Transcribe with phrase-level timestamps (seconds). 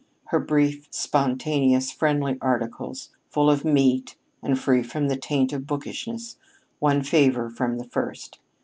[0.29, 6.37] Her brief, spontaneous, friendly articles, full of meat and free from the taint of bookishness,
[6.79, 8.39] won favor from the first.